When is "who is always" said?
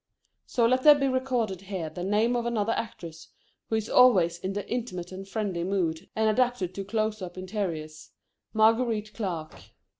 3.69-4.39